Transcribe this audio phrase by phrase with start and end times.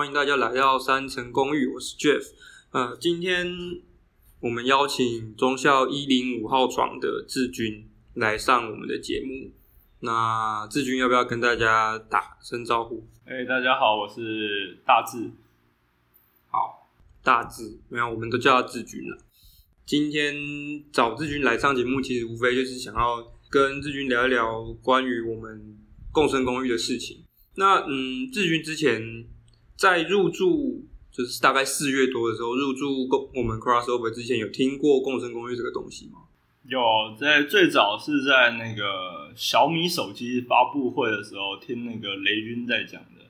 [0.00, 2.32] 欢迎大家来到三层公寓，我是 Jeff。
[2.70, 3.46] 呃，今天
[4.40, 9.52] 我们邀请中校一零五号床的志军来上我们的节目。
[9.98, 13.06] 那志军要不要跟大家打声招呼？
[13.26, 15.32] 哎，大家好，我是大志。
[16.48, 16.88] 好，
[17.22, 19.18] 大志，没有，我们都叫他志军了。
[19.84, 20.34] 今天
[20.90, 25.76] 找志军来上节目，其实无非就是想要跟志军聊一聊关于我们
[26.10, 27.22] 共生公寓的事情。
[27.56, 29.26] 那嗯，志军之前
[29.80, 36.18] 在入住，就是大概四月多的时候入住共我们 crossover 之前，有听过共生公寓这个东西吗？
[36.66, 36.78] 有，
[37.18, 43.24] 在最早是在那个小米手机发布会的时候听那个雷军在讲的，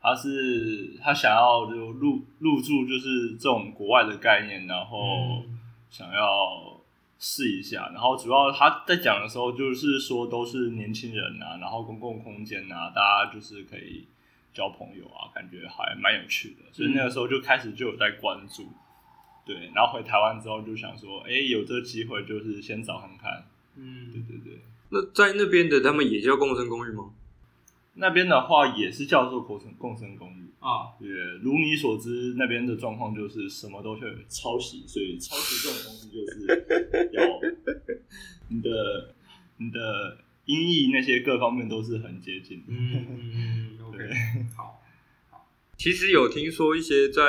[0.00, 5.42] 他是他想要就入入驻就是这种国外的概念，然后
[5.90, 6.80] 想要
[7.18, 14.04] 试一下，然后主要他在讲的时候就是说都是年轻人啊，然后公共空间啊，大家就是可以
[14.52, 18.68] 交朋友啊，感觉还蛮有趣的，所以那个时候就开始就有在关注。
[19.44, 23.44] 对，然后回台湾之后就想说，哎，有这个机会，就是先找看看。
[23.76, 24.60] 嗯，对对对。
[24.90, 27.10] 那在那边的他们也叫共生公寓吗？
[27.94, 30.94] 那边的话也是叫做共生共生公寓啊。
[31.00, 31.08] 对，
[31.42, 37.22] 如你所知，那边的状况就是什么都会抄袭，所以抄袭这种东西就是要
[38.48, 39.14] 你的
[39.56, 40.18] 你的
[40.52, 42.62] 音译那些各方面都是很接近。
[42.68, 43.78] 嗯嗯嗯。
[43.88, 43.98] OK，
[44.56, 44.82] 好。
[45.30, 45.48] 好。
[45.78, 47.22] 其实有听说一些在。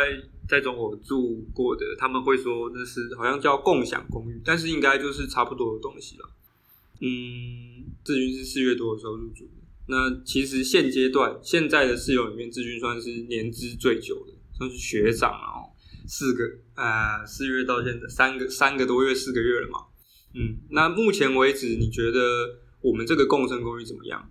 [0.46, 6.30] 在中国住过的，他们会说那是好像叫共享公寓，但是应该就是差不多的东西了。
[7.00, 9.64] 嗯，志军是四月多的时候入住的。
[9.88, 15.72] 那其实现阶段现在的室友里面，志军算是年资最久的，算是学长哦。
[16.06, 16.44] 四个
[16.74, 19.80] 啊，四月到现在三个三个多月，四个月了嘛。
[20.34, 24.30] 嗯，那目前为止，你觉得我们这个共生公寓怎么样？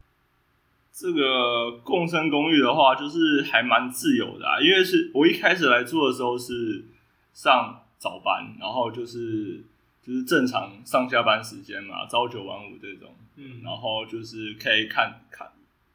[0.95, 6.84] 这个共生公寓的话，就是还蛮自由的啊，因为是我一开始来住的时候是
[7.32, 9.65] 上早班，然后就是
[10.03, 15.50] 就是正常上下班时间嘛，朝九晚五这种，嗯，然后就是可以看看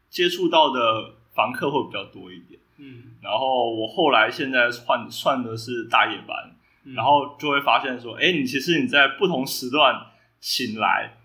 [0.10, 6.56] 接触到的房客会比较多一点，嗯，然后我后来现在换算的是大夜班，
[6.96, 10.08] 然后就会发现说，哎，你其实你在不同时段
[10.40, 11.20] 醒来，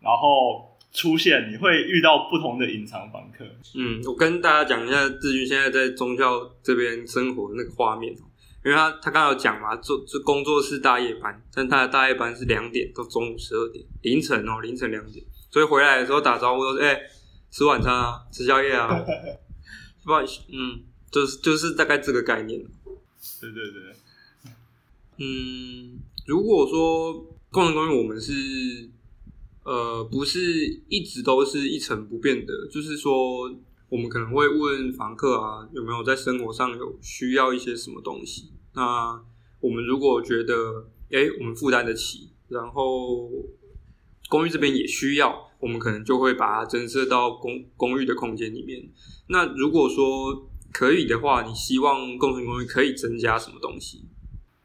[0.00, 0.67] 然后。
[0.92, 3.44] 出现你会遇到不同的隐藏访客。
[3.74, 8.24] 嗯，我跟大家讲一下志军现在在宗教这边生活的那个画面哦，
[8.64, 16.98] 因为他他刚刚有讲嘛，做是工作是大夜班，但他的大夜班是两点到中午十二点，凌晨哦，凌晨两点，所以回来的时候打招呼都是哎
[17.50, 18.88] 吃晚餐啊，吃宵夜啊，
[20.04, 22.60] 不好意思，嗯，就是就是大概这个概念。
[23.40, 24.52] 对对对，
[25.18, 27.12] 嗯，如果说
[27.50, 28.32] 共同公寓我们是。
[29.68, 30.40] 呃，不是
[30.88, 33.44] 一直都是一成不变的，就是说，
[33.90, 38.50] 我们可能会问房客啊，有没有在生活上有需要一些什么东西？
[38.74, 39.22] 那
[39.60, 43.30] 我们如果觉得，哎，我们负担得起，然后
[44.30, 48.88] 公寓这边也需要，我们可能就会把它增设到公公寓的空间里面。
[49.28, 54.06] 那如果说可以的话，你希望共同公寓可以增加什么东西？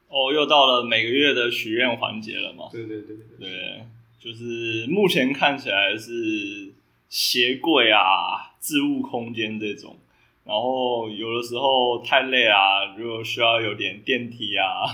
[0.08, 2.70] 哦，又到了每个月的许愿环节了嘛？
[2.72, 3.86] 对对对对。
[4.24, 6.72] 就是目前看起来是
[7.10, 9.98] 鞋柜啊、置物空间这种，
[10.46, 14.88] 然后有的时候太累啊，如果需要有点电梯啊。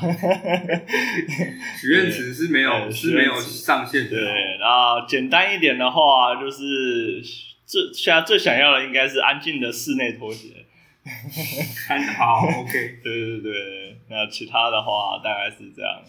[1.80, 4.10] 许愿池是没有是没有上限的。
[4.10, 7.22] 对，然后简单一点的话，就是
[7.64, 10.66] 最现在最想要的应该是安静的室内拖鞋。
[12.18, 12.98] 好，OK。
[13.04, 16.02] 对对对，那其他的话大概是这样。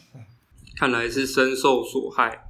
[0.76, 2.48] 看来是深受所害。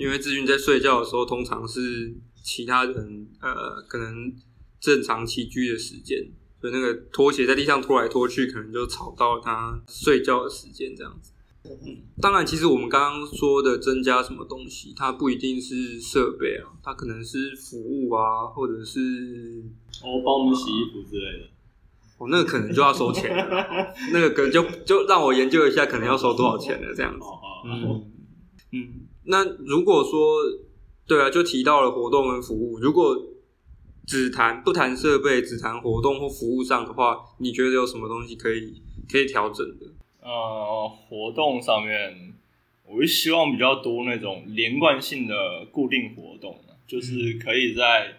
[0.00, 4.34] 因为志军在睡觉的时候，通常是其他人呃可能
[4.80, 6.26] 正常起居的时间，
[6.58, 11.32] 所以那个拖鞋在地上拖来拖去，可能就吵到他睡觉的时间这样子。
[11.64, 19.62] 嗯，当然，其实我们刚刚说的增加什么东西，它不一定是设备啊，它可能是服务啊，或者是
[20.02, 21.50] 哦帮我们洗衣服之类的。
[22.16, 27.26] 哦，那个可能就要收钱了，那个可能就就让我研究一下，可能要收多少钱了这样子。
[27.66, 28.10] 嗯
[28.72, 29.06] 嗯。
[29.24, 30.38] 那如果说，
[31.06, 32.78] 对啊，就提到了活动跟服务。
[32.78, 33.16] 如果
[34.06, 38.80] 只谈不谈设备，只谈活动或服务上的话，你觉得有什么东西可以
[39.10, 39.86] 可以调整的？
[40.22, 42.34] 呃，活动上面，
[42.86, 48.16] 我是希望比较多那种连贯性的固定活动，就是可以在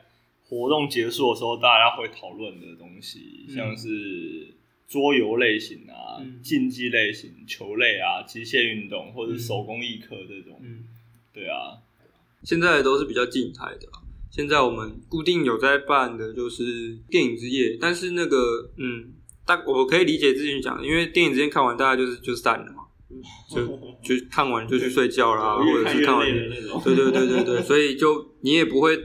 [0.47, 4.53] 活动结束的时候大家会讨论的东西，像是
[4.91, 10.61] 桌游类型啊、竞技类型、球类啊、极限运动或者手工艺课这种。
[11.33, 11.79] 对啊，
[12.43, 13.87] 现在都是比较静态的。
[14.29, 19.13] 现在我们固定有在办的就是电影之夜，但是那个嗯，
[19.45, 22.83] 但我可以理解之前讲的，因为电影之前看完，大家就是就散了嘛，
[23.49, 23.65] 就
[24.03, 28.97] 就看完就去睡觉啦， 或者是看完，对对对对对，所以就你也不会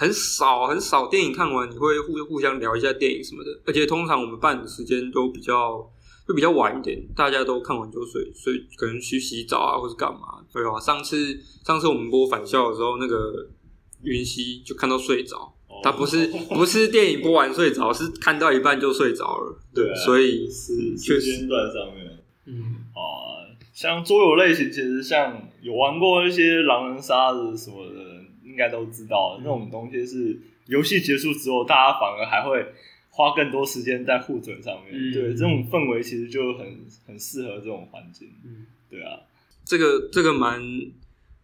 [0.00, 5.86] 很少很少电影看完，你会互互相聊一下电影什么的，而且通常我们办的时间都比较
[6.26, 10.80] 就比较晚一点，大家都看完就睡，所以可能去洗澡啊，或者干嘛，对啊？
[10.80, 13.46] 上次上次我们播返校的时候，那个
[14.02, 15.52] 云溪就看到睡着。
[15.82, 19.58] 他不是不是电影播完睡着，是看到一半就睡着了。
[19.74, 22.06] 对，所以是时间段上面。
[22.46, 27.99] 嗯啊，像桌游类型，其实像有玩过一些狼人杀的什么的，
[28.50, 32.74] 应该都知道，那种东西是游戏结束之后，大家反而还会
[33.10, 35.12] 花更多时间在互嘴上面。
[35.12, 38.28] 对，这种氛围其实就很很适合这种环境。
[38.44, 39.20] 嗯，对啊，
[39.64, 40.60] 这个这个蛮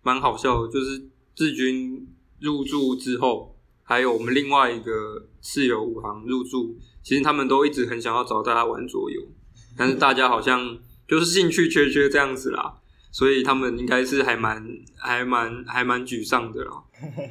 [0.02, 1.02] 蛮好笑的，就是
[1.34, 2.08] 志军
[2.40, 3.52] 入住之后。
[3.88, 6.74] 还有我们另外一个室友武行入住，
[7.04, 9.22] 其实他们都一直很想要找大家玩桌游，
[9.78, 10.76] 但是大家好像
[11.06, 12.78] 就是兴趣缺缺这样子啦，
[13.10, 14.66] 所以他们应该是还蛮
[14.96, 16.72] 还蛮还蛮沮丧的啦。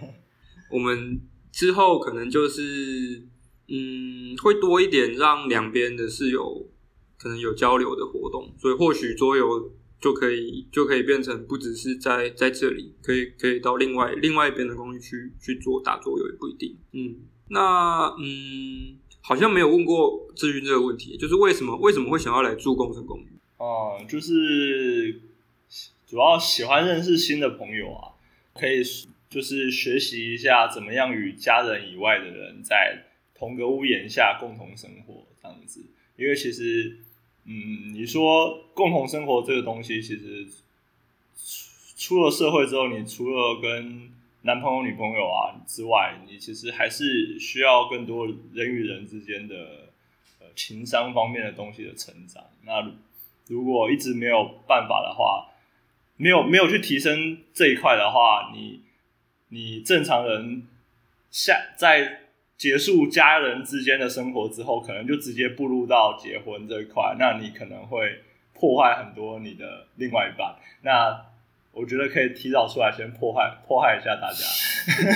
[0.72, 3.24] 我们之后可能就是
[3.68, 6.68] 嗯，会多一点让两边的室友
[7.18, 9.72] 可能有交流的活动，所以或许桌游。
[9.98, 16.78] 就可以就可以变成不只是在在这里，可以可以到另外另外一边的公寓去去做打桌游也不一定。
[16.92, 17.16] 嗯，
[17.50, 23.40] 那嗯，好像没有问过志军这个问题，就是为什么为什么会想要来住共生公寓？
[23.58, 25.20] 哦，就是
[26.06, 28.14] 主要喜欢认识新的朋友啊，
[28.54, 28.84] 可以
[29.30, 33.04] 就是学习一下怎么样与家人以外的人在
[33.34, 35.86] 同个屋檐下共同生活这样子，
[36.16, 37.00] 因为其实。
[37.48, 40.48] 嗯，你说共同生活这个东西，其实
[41.96, 44.10] 出了社会之后，你除了跟
[44.42, 49.90] 男朋友、女朋友啊之外，你其实还是需要更多人与人之间的
[50.40, 52.44] 呃情商方面的东西的成长。
[52.64, 52.92] 那
[53.46, 55.46] 如果一直没有办法的话，
[56.18, 58.82] 没有没有去提升这一块的话，你
[59.50, 60.64] 你正常人
[61.30, 62.22] 下在。
[62.58, 68.22] 结束家人之间的生活之后，可能就直接步入到结婚这一块，那你可能会
[68.54, 70.56] 破坏很多你的另外一半。
[70.82, 71.22] 那
[71.74, 74.46] 我觉得可以提早出来，先破坏破坏一下大家，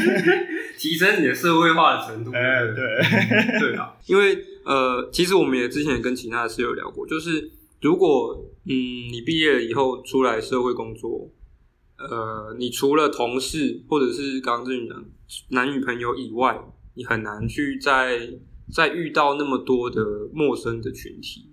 [0.77, 2.33] 提升你的社会化的程度。
[2.33, 7.49] 哎，对，对啊，因为呃，其实我们也之前也跟其他的室友聊过，就是
[7.81, 8.73] 如果嗯，
[9.11, 11.29] 你毕业了以后出来社会工作，
[11.97, 15.05] 呃，你除了同事或者是刚刚这讲
[15.49, 16.59] 男女朋友以外。
[16.95, 18.19] 你很难去再
[18.73, 20.03] 再遇到那么多的
[20.33, 21.45] 陌生的群体，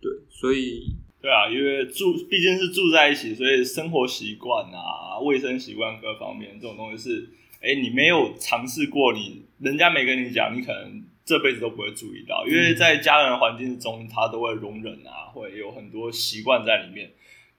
[0.00, 7.28] 对，所以对啊，因为住毕竟是住在一起，所以生活习惯啊、卫生习惯各方面这种东西是，
[7.60, 17.12] 哎，你没有尝试过，你人家没跟你讲，你可能这辈子都不会注意到，因为在家人环境中，他都会容忍啊，会有很多习惯在里面，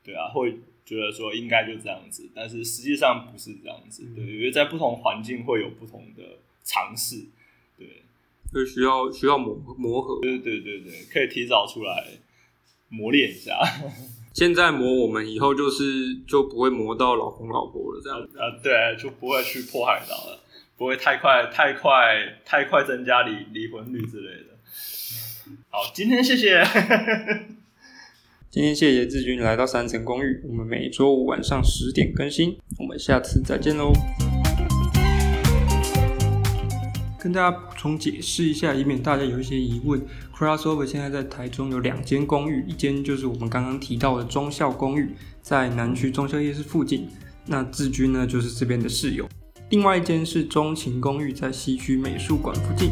[0.04, 6.24] 对啊，会觉得说应该就这样子，但是实际上不是这样子，对，因为在不同环境会有不同的。
[6.62, 7.26] 尝试，
[7.80, 8.04] 对，
[8.52, 12.06] 所以需要需要磨磨合，对对对对，可以提早出来
[12.90, 13.58] 磨练一下。
[14.36, 18.22] 现在磨，我们以后就是就不会磨到老公老婆了，这样。
[18.28, 20.40] 子啊，对，就不会去迫害到了，
[20.80, 24.56] 不会太快太快太快增加离离婚率之类的。
[25.68, 26.64] 好，今天谢谢，
[28.50, 33.92] 今天谢谢志军来到三层公寓，我们每周五晚上十点更新，我们下次再见喽。
[37.20, 40.02] 跟大家补充解释一下，以免大家有一些疑问。
[40.34, 45.10] Crossover 现在在台中有两间公寓，一间就是我们刚刚提到的中校公寓，
[45.42, 47.10] 在南区中校夜市附近。
[47.46, 49.28] 那志军呢，就是这边的室友。
[49.70, 52.90] 另外一间是中情公寓，在西区美术馆附近。